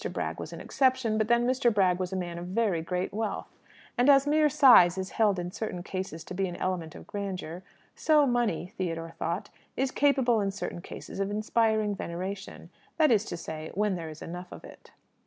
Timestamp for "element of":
6.55-7.05